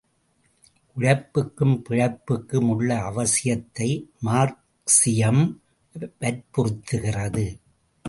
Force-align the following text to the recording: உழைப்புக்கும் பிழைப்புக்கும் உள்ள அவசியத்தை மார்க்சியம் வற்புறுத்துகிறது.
உழைப்புக்கும் 0.95 1.75
பிழைப்புக்கும் 1.89 2.69
உள்ள 2.69 2.89
அவசியத்தை 3.09 3.89
மார்க்சியம் 4.25 5.43
வற்புறுத்துகிறது. 6.19 7.45